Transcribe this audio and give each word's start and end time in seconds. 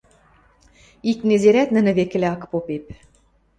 Ик 1.11 1.19
незерӓт 1.29 1.69
нӹнӹ 1.75 1.91
векӹлӓ 1.97 2.29
ак 2.35 2.43
попеп... 2.51 2.85